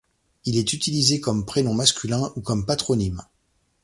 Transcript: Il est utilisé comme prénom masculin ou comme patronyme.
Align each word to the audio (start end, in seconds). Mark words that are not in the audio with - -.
Il 0.45 0.57
est 0.57 0.73
utilisé 0.73 1.19
comme 1.21 1.45
prénom 1.45 1.75
masculin 1.75 2.31
ou 2.35 2.41
comme 2.41 2.65
patronyme. 2.65 3.21